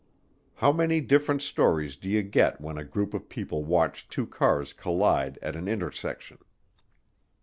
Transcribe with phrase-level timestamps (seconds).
[0.55, 4.73] How many different stories do you get when a group of people watch two cars
[4.73, 6.39] collide at an intersection?